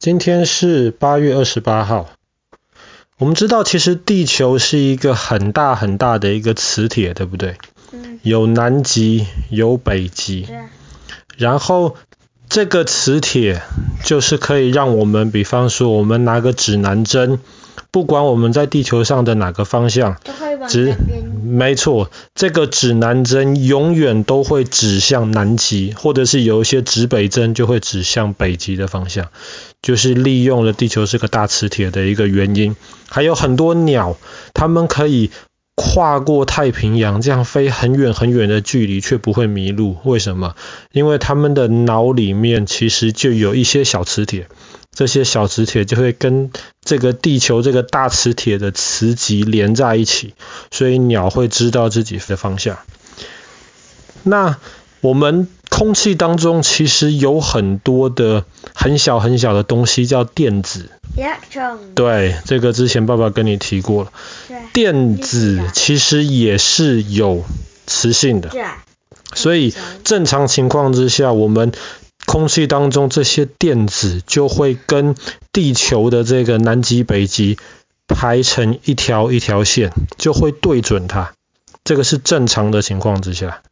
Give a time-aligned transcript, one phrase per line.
[0.00, 2.08] 今天是八月二十八号。
[3.18, 7.58] 我们知道，其实地球是一个很大很大的一个磁铁，对不对？
[7.92, 8.18] 嗯。
[8.22, 10.48] 有南极，有北极。
[11.36, 11.96] 然后
[12.48, 13.60] 这个磁铁
[14.02, 17.38] 就是可以让我们，比方说，我们拿个指南针，
[17.90, 20.16] 不管我们在地球上的哪个方向，
[20.68, 20.94] 指，
[21.42, 29.28] 没错，这个指南针永远都会指向南极，或者是有一些指北针就会指向北极的方向。
[29.82, 32.76] 就是利用了地球是个大磁铁的一个原因，
[33.08, 34.16] 还有很多鸟，
[34.52, 35.30] 它们可以
[35.74, 39.96] 跨过太平洋，这样飞很远很远的距离却不会迷路。
[40.04, 40.54] 为什么？
[40.92, 44.48] 因为它们的脑里面其实就有一些小磁铁，
[44.94, 46.50] 这些小磁铁就会跟
[46.90, 50.34] 这个地球这个大磁铁的磁极连在一起，
[50.72, 52.80] 所以鸟会知道自己的方向。
[54.24, 54.58] 那
[55.00, 58.44] 我们空气当中其实有很多的
[58.74, 60.90] 很小很小的东西叫电子。
[61.16, 61.78] Electron。
[61.94, 64.12] 对，这个之前爸爸跟你提过了。
[64.72, 67.44] 电子其实也是有
[67.86, 68.50] 磁性的。
[69.32, 71.70] 所以正常情况之下，我们
[72.30, 75.16] 空气当中这些电子就会跟
[75.52, 77.58] 地球的这个南极北极
[78.06, 81.34] 排成一条一条线，就会对准它。
[81.82, 83.62] 这个是正常的情况之下。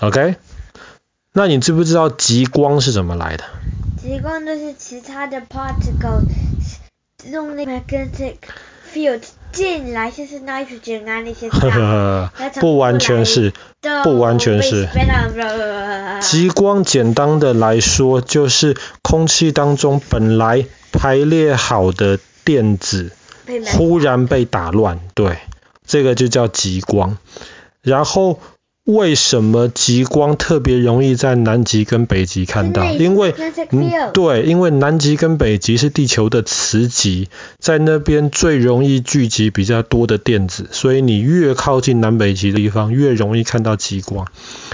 [0.00, 0.34] OK，
[1.32, 3.44] 那你知不知道极光是怎么来的？
[4.02, 6.22] 极光都是其他的 particle
[7.30, 8.38] 用那个 magnetic
[8.92, 11.48] field 进来，就是 nitrogen 啊那些。
[11.48, 13.52] 呵呵，不完全是，
[14.04, 14.88] 不完全是。
[16.20, 23.12] 极光简单的来说，就是空气当中本来排列好的电子
[23.66, 25.38] 忽然被打乱，对，
[25.86, 27.18] 这个就叫极光。
[27.82, 28.38] 然后。
[28.84, 32.84] 为什么极光特别容易在南极跟北极看到？
[32.92, 33.34] 因为，
[33.70, 44.26] 嗯，对，因为南极跟北极是地球的磁极，在那边最容易聚集比较多的电子，所以你越靠近南北极的地方，越容易看到极光。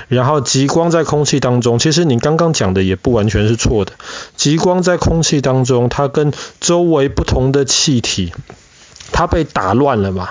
[0.09, 3.93] 然后极光在空气当中，其实你刚刚讲的也不完全是错的。
[4.37, 8.33] 极光在空气当中，它跟周围不同的气体，
[9.13, 10.31] 它被打乱了嘛。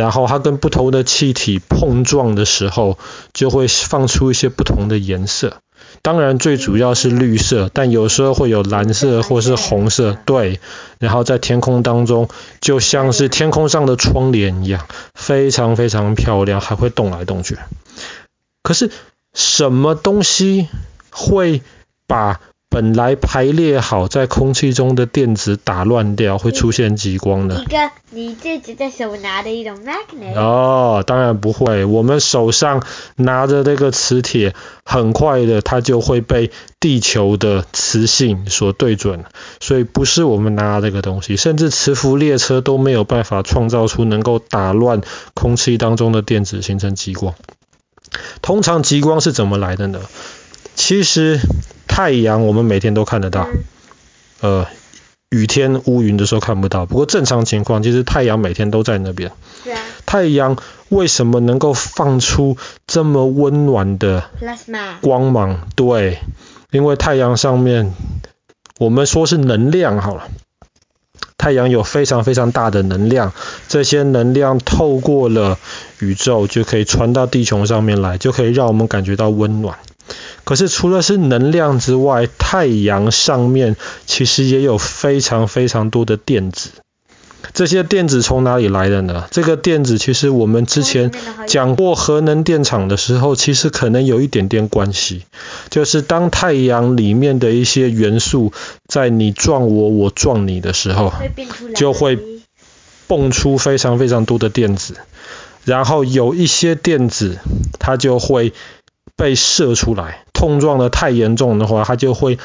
[0.00, 2.96] 然后它跟不同的气体碰撞的时候，
[3.34, 5.58] 就会放出一些不同的颜色。
[6.00, 10.16] 当然最主要是绿色，但有时候会有蓝色或是红色。
[10.24, 10.58] 对，
[10.98, 12.30] 然后在天空当中，
[12.62, 17.58] 就像是天空上的窗帘一样，非常非常漂亮，还会动来动去。
[18.62, 18.90] 可是
[19.34, 20.68] 什么东西
[21.10, 21.60] 会
[22.06, 22.40] 把
[22.70, 27.60] 本来排列好在空气中的电子打乱掉，会出现极光的。
[27.60, 30.34] 一个你自己在手拿的一种 magnet。
[30.36, 31.84] 哦，当然不会。
[31.84, 32.84] 我们手上
[33.16, 34.54] 拿着这个磁铁，
[34.84, 39.24] 很快的它就会被地球的磁性所对准，
[39.58, 45.00] 所以不是我们拿这个东西，甚至磁浮列车都没有办法创造出能够打乱
[45.34, 47.34] 空气当中的电子形成极光。
[48.42, 50.00] 通常极光是怎么来的呢？
[50.80, 51.38] 其实。
[51.86, 53.48] 太阳我们每天都看得到，
[54.40, 54.66] 呃，
[55.28, 56.86] 雨天乌云的时候看不到。
[56.86, 59.32] 不过正常情况，其实太阳每天都在那边。
[60.06, 60.56] 太阳
[60.88, 64.30] 为什么能够放出这么温暖的
[65.02, 65.68] 光芒？
[65.74, 66.20] 对，
[66.70, 67.92] 因为太阳上面，
[68.78, 70.28] 我们说是能量好了。
[71.36, 73.32] 太阳有非常非常大的能量，
[73.68, 75.58] 这些能量透过了
[75.98, 79.76] 宇宙，就可以传到地球上面来，就可以让我们感觉到温暖。
[80.44, 83.76] 可是除了是能量之外，太阳上面
[84.06, 86.70] 其实也有非常非常多的电子。
[87.52, 89.26] 这些电子从哪里来的呢？
[89.30, 91.10] 这个电子其实我们之前
[91.48, 95.24] 讲过核能电厂的时候，其实可能有一点点关系。
[95.68, 98.52] 就是当太阳里面的一些元素
[98.86, 101.12] 在你撞我，我撞你的时候，
[101.74, 102.18] 就会
[103.08, 104.94] 蹦出非常非常多的电子。
[105.64, 107.38] 然后有一些电子
[107.78, 108.52] 它就会
[109.20, 110.24] 被射出来。
[110.32, 112.38] 碰撞的太严重的话，它就会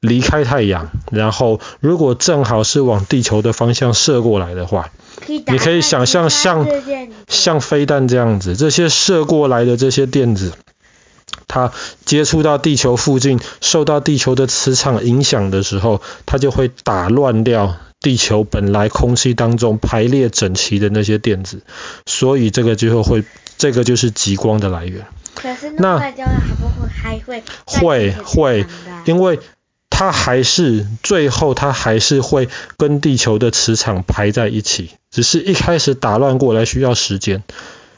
[0.00, 0.88] 离开太阳。
[1.12, 4.90] 然后，如果正好是往地球的方向射过来的话，
[5.28, 6.66] 你可以想象像
[7.28, 10.52] 像飞弹这样子，这些射过来的这些电子，
[11.46, 11.70] 它
[12.06, 21.60] 接触到地球附近，受到地球的磁场影响的时候，它就会打乱掉地球本来空气当中排列整齐的那些电子。
[22.06, 23.24] 所以，这个就会，
[23.58, 25.06] 这个就是极光的来源。
[25.34, 26.12] 可是那会
[26.88, 28.66] 还会会会，
[29.04, 29.40] 因为
[29.90, 37.42] 它还是最后它还是会跟地球的磁场排在一起，只是一开始打乱过来需要时间，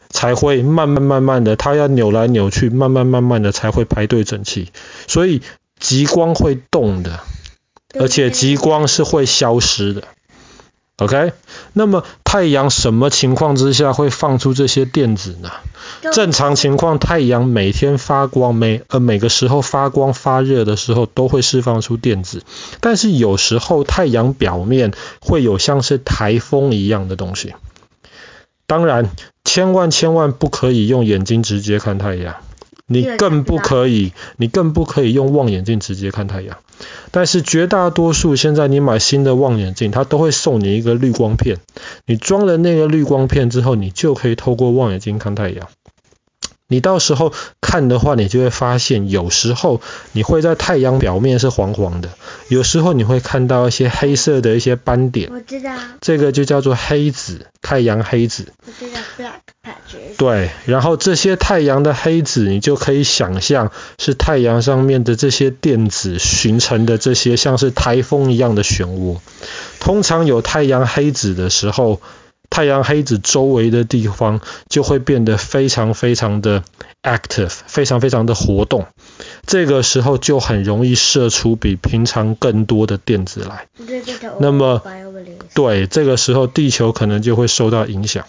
[0.08, 4.73] 才会慢慢慢慢的它要扭来扭去，慢慢慢慢的才会排队整齐，
[5.06, 5.43] 所以
[5.79, 7.20] 极光会动的，
[8.00, 10.03] 而且极光是会消失的。
[10.98, 11.32] OK，
[11.75, 15.50] 那么太阳什么情况之下会放出这些电子呢？
[16.10, 22.44] 正常情况，太阳每天发光，每呃每个时候发光发热的时候都会释放出电子，
[22.81, 27.54] 但是有时候太阳表面会有像是台风一样的东西。
[28.66, 29.10] 当然，
[29.44, 32.37] 千万千万不可以用眼睛直接看太阳。
[32.88, 36.58] 你更不可以，你更不可以用望远镜直接看太阳。
[37.10, 41.56] 但是绝大多数现在你买新的望远镜，它都会送你一个滤光片。
[42.04, 45.68] 你装了那个滤光片之后，你就可以透过望远镜看太阳。
[46.68, 49.80] 你到时候看的话，你就会发现，有时候
[50.12, 52.10] 你会在太阳表面是黄黄的，
[52.48, 55.30] 有时候你会看到一些黑色的一些斑点。
[55.32, 55.72] 我知道。
[56.00, 58.52] 这个就叫做黑子，太阳黑子。
[58.66, 59.32] 我知道，black
[59.62, 60.16] patches。
[60.16, 69.19] 对，然后这些太阳的黑子，你就可以想象是太阳上面的这些电子形成的这些像是台风一样的漩涡。
[69.78, 72.00] 通常有太阳黑子的时候，
[72.50, 76.62] 太阳黑子周围的地方就会变得非常非常的
[77.02, 78.87] active，非常非常的活动。
[79.46, 83.69] 这个时候就很容易射出比平常更多的电子来。
[84.40, 84.82] 那么，
[85.54, 88.25] 对，这个时候地球可能就会受到影响。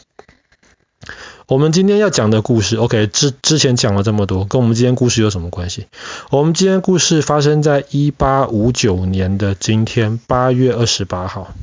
[1.48, 5.86] 我们今天要讲的故事，OK，之之前讲了这么多，跟我们今天故事有什么关系？
[6.30, 11.54] 我们今天故事发生在一八五九年的今天，八月二十八号。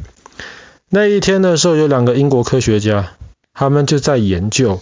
[0.95, 3.15] 那一天的时候，有两个英国科学家，
[3.53, 4.81] 他们就在研究，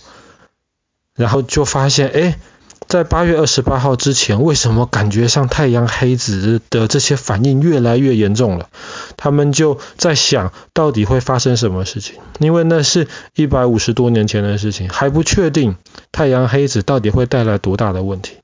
[1.16, 2.38] 然后就发现，哎，
[2.86, 8.68] 在八月二十八号之前，为什么感觉上太阳黑子的这些反应越来越严重了？
[9.16, 15.76] 他们就在想到底会发生什么事情，因为那是一百五十多年前的事情，还不确定
[16.12, 18.36] 太阳黑子到底会带来多大的问题。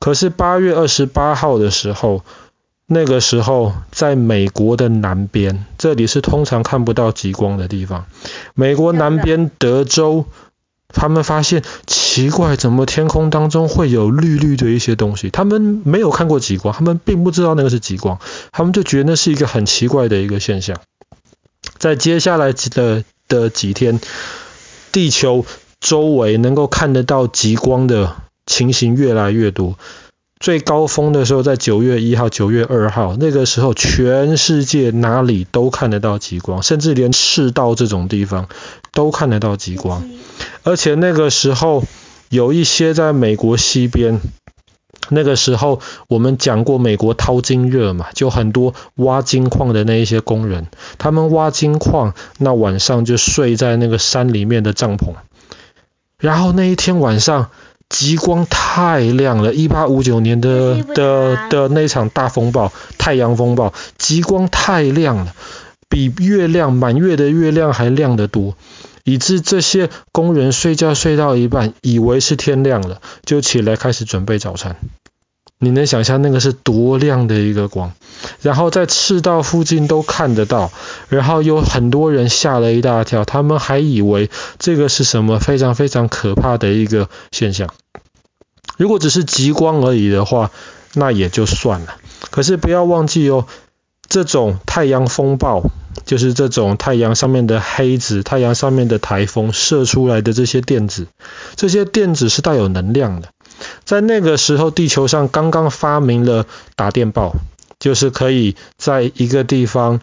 [0.00, 2.24] 可是八月二十八号的时候，
[2.92, 8.04] 那个时候，在美国的南边，这里是通常看不到极光的地方。
[8.54, 10.26] 美国南边德州，
[10.88, 15.30] 他们发现奇怪，怎么天空当中会有绿绿的一些东西？
[15.30, 18.18] 他们没有看过极光，他们并不知道那个是极光，
[18.52, 20.76] 他们就觉得那是一个很奇怪的一个现象。
[21.78, 24.00] 在接下来的的几天，
[24.92, 25.46] 地球
[25.80, 28.16] 周围能够看得到极光的
[28.46, 29.78] 情形越来越多。
[30.42, 38.48] 最高峰的时候在九月一号、九月二号，那个时候全世界哪里都看得到极光，甚至连赤道这种地方
[38.92, 40.02] 都看得到极光。
[40.64, 41.84] 而且那个时候
[42.28, 44.20] 有一些在美国西边，
[45.10, 50.66] 那个时候我们讲过美国淘金热嘛，就很多挖金矿的那一些工人，
[50.98, 55.14] 他们挖金矿，那晚上就睡在那个山里面的帐篷，
[56.18, 57.50] 然后那一天晚上。
[57.92, 65.34] 极光太亮了，一八五九年的的的那场大风暴，太阳风暴，极光太亮了，
[65.90, 68.56] 比月亮满月的月亮还亮得多，
[69.04, 74.76] 以致这些工人睡觉睡到一半，以为是天亮了，就起来开始准备早餐。
[75.58, 77.92] 你能想象那个是多亮的一个光？
[78.40, 80.72] 然后在赤道附近都看得到，
[81.08, 87.68] 然后有很多人吓了一大跳，他们还以为这个是什么非常非常可怕的一个现象。
[88.82, 90.50] 如果只是极光而已的话，
[90.94, 91.94] 那也就算了。
[92.32, 93.46] 可是不要忘记哦，
[94.08, 95.70] 这种太阳风暴，
[96.04, 101.06] 就是这种太阳上面的黑子、太阳上面的台风射出来的这些电子，
[101.54, 103.28] 这些电子是带有能量的。
[103.84, 107.36] 在那个时候，地球上刚刚发明了打电报，
[107.78, 110.00] 就是可以在一个地方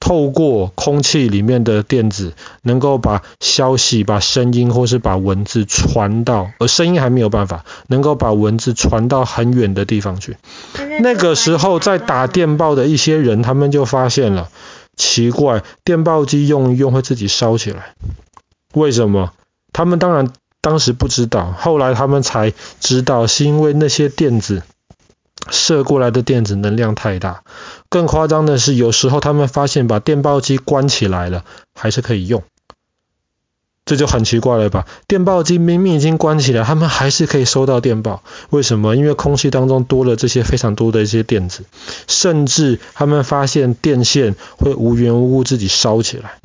[0.00, 10.36] 透过空气里面的电子，能够把消息、把声音或是把文字传到，而声音还没有办法，能够把文字传到很远的地方去。
[11.00, 14.48] 那个时候，在打电报的一些人，他们就发现了
[14.96, 17.94] 奇怪，电报机用一用会自己烧起来，
[18.74, 19.32] 为什么？
[19.72, 20.32] 他们当然。
[20.62, 24.62] 当时不知道，后来他们才知道，是因为那些电子
[25.48, 27.44] 射过来的电子能量太大。
[27.90, 31.44] 更夸张的是，有时候他们发现把电报机关起来了，
[31.74, 32.42] 还是可以用。
[33.84, 34.86] 这就很奇怪了吧？
[35.08, 38.22] 电报机明明已经关起来，他们还是可以收到电报。
[38.50, 38.94] 为什么？
[38.94, 41.64] 因为空气当中多了这些非常多的一些电子，
[42.06, 46.38] 甚至他们发现电线会无缘无故自己烧起来。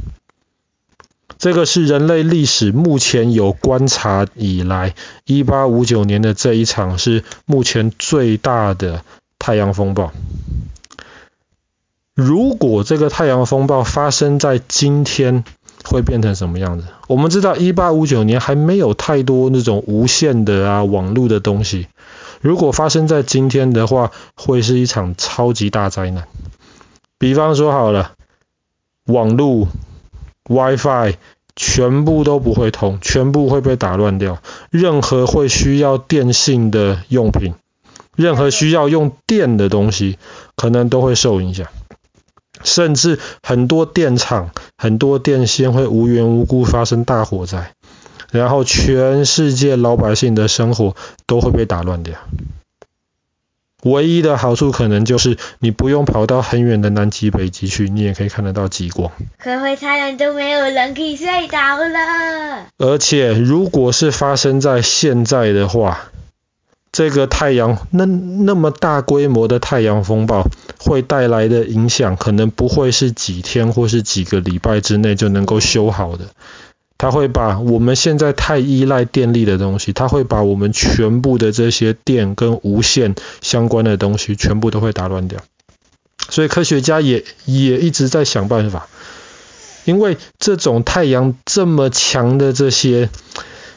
[1.37, 9.03] 这个是人类历史目前有观察以来，一八五九年的这一场是目前最大的
[9.37, 10.11] 太阳风暴。
[12.15, 15.43] 如果这个太阳风暴发生在今天，
[15.83, 16.87] 会变成什么样子？
[17.07, 21.87] 我们知道一八五九年还没有太多那种无线的啊网络的东西。
[22.39, 26.25] 如果发生在今天的话，会是一场超级大灾难。
[27.19, 28.13] 比方说好了，
[29.07, 29.67] 网路、
[30.47, 31.15] WiFi
[31.53, 34.37] 全部都不会通，全部会被打乱掉。
[34.69, 37.55] 任何会需要电信的用品，
[38.15, 40.17] 任何需要用电的东西，
[40.55, 41.67] 可能都会受影响。
[42.65, 47.71] 甚至很多电厂、很多电线会无缘无故发生大火灾，
[48.31, 50.95] 然后全世界老百姓的生活
[51.25, 52.15] 都会被打乱掉。
[53.83, 59.11] 唯一的好处可能就是你不用跑到很远的南极、北极去，你也可以看得到极光。
[59.37, 62.65] 可回太阳都没有人可以睡着了。
[62.79, 66.09] 而且如果是发生在现在的话，
[66.95, 70.47] 这个太阳那那么大规模的太阳风暴
[70.79, 76.27] 会带来的影响，可能不会是几天或是几个礼拜之内就能够修好的。
[76.97, 85.41] 它会把我们现在太依赖电力的东西，它会把我们全部的这些电跟无线相关的东西全部都会打乱掉。
[86.29, 88.87] 所以科学家也也一直在想办法，
[89.83, 93.09] 因为这种太阳这么强的这些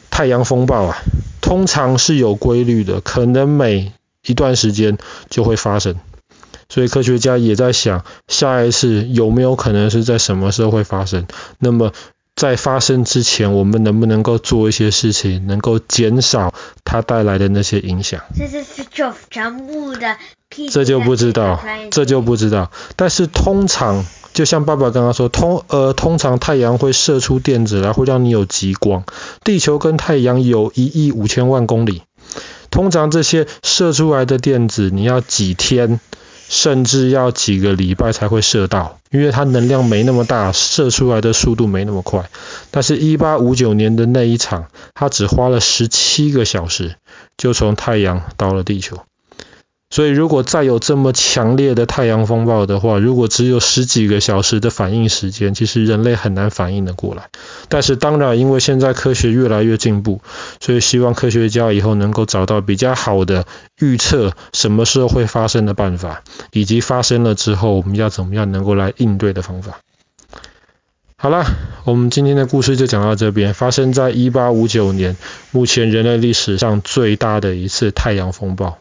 [0.09, 0.97] 太阳风暴啊，
[1.41, 3.93] 通常是有规律的，可能每
[4.25, 4.97] 一段时间
[5.29, 5.95] 就会发生。
[6.67, 11.25] 所以科学家也在想，下一次有没有可能是在什么时候会发生？
[11.57, 11.93] 那么
[12.35, 16.53] 在发生之前，我们能不能够做一些事情，能够减少
[16.85, 18.21] 它带来的那些影响？
[18.37, 18.85] 这是
[19.29, 20.15] 全部的，
[20.71, 21.59] 这就不知道，
[21.91, 22.71] 这就不知道。
[22.95, 24.05] 但是通常，
[24.39, 29.03] 就像爸爸刚刚说，通呃，通常太阳会射出电子来，会让你有极光。
[29.43, 32.03] 地球跟太阳有一亿五千万公里，
[32.71, 35.99] 通常这些射出来的电子，你要几天？
[36.47, 42.29] 甚至要几个礼拜才会射到，因为它能量没那么大，射出来的速度没那么快。
[42.71, 46.95] 但是1859年的那一场，它只花了十七个小时，
[47.35, 48.99] 就从太阳到了地球。
[49.91, 57.29] 所以，如果再有这么强烈的太阳风暴的话，如果只有十几个小时的反应时间，其实人类很难反应得过来。
[57.69, 60.21] 但是，当然，因为现在科学越来越进步，
[60.59, 63.47] 所以希望科学家以后能够找到比较好的
[63.79, 69.79] 预测什么时候会发生的办法，以及发生了之后我们要怎么样能够来应对的方法。
[71.17, 71.43] 好了，
[71.83, 73.55] 我们今天的故事就讲到这边。
[73.55, 75.17] 发生在1859年，
[75.49, 78.77] 目前人类历史上最大的一次太阳风暴。